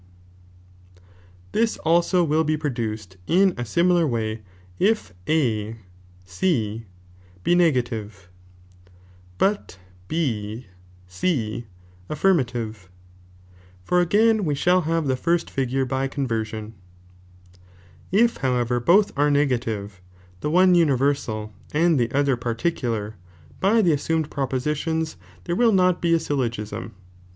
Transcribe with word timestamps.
This 1.51 1.77
also 1.77 2.23
will 2.23 2.43
be 2.43 2.57
produced 2.57 3.17
in 3.27 3.49
a 3.51 3.61
simiiar 3.63 4.09
way 4.09 4.41
if 4.79 5.13
A 5.29 5.75
C 6.25 6.87
be 7.43 7.53
negative, 7.53 8.27
but 9.37 9.77
B 10.07 10.65
C 11.07 11.67
affirmative, 12.09 12.89
for 13.83 14.01
again 14.01 14.43
we 14.43 14.55
shall 14.55 14.81
have 14.89 15.05
the 15.05 15.15
first 15.15 15.51
figure 15.51 15.85
by 15.85 16.07
conversion, 16.07 16.73
if 18.11 18.37
however 18.37 18.79
both 18.79 19.11
are 19.15 19.29
negative, 19.29 20.01
the 20.39 20.49
one 20.49 20.73
universal 20.73 21.53
and 21.75 21.99
the 21.99 22.11
other 22.11 22.35
pailiicular, 22.35 23.13
by 23.59 23.83
the 23.83 23.93
assumed 23.93 24.31
propositions 24.31 25.15
there 25.43 25.55
will 25.55 25.71
not 25.73 26.01
be 26.01 26.15
a 26.15 26.19
syllogism, 26.19 26.83
but 26.85 26.91
8. 26.93 26.93